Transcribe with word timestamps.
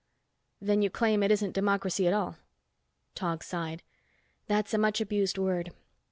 "Then 0.59 0.81
you 0.81 0.89
claim 0.89 1.21
it 1.21 1.29
isn't 1.29 1.51
democracy 1.53 2.07
at 2.07 2.13
all?" 2.15 2.37
Tog 3.13 3.43
sighed. 3.43 3.83
"That's 4.47 4.73
a 4.73 4.79
much 4.79 4.99
abused 4.99 5.37
word. 5.37 5.73